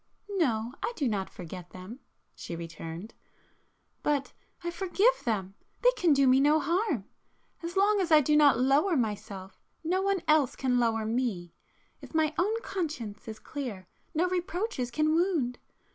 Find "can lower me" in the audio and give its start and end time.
10.55-11.53